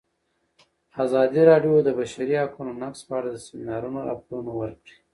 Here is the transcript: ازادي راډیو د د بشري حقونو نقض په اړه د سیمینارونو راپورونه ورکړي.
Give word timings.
ازادي 1.03 1.41
راډیو 1.49 1.75
د 1.83 1.85
د 1.87 1.89
بشري 1.99 2.35
حقونو 2.43 2.71
نقض 2.81 2.99
په 3.07 3.13
اړه 3.19 3.29
د 3.31 3.37
سیمینارونو 3.45 3.99
راپورونه 4.09 4.51
ورکړي. 4.61 4.97